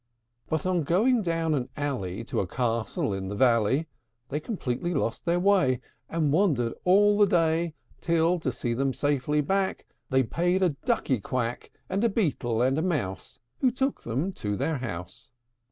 [0.01, 0.49] IV.
[0.49, 3.87] But in going down an alley, To a castle in a valley,
[4.29, 9.41] They completely lost their way, And wandered all the day; Till, to see them safely
[9.41, 14.31] back, They paid a Ducky quack, And a Beetle, and a Mouse, Who took them
[14.33, 15.29] to their house.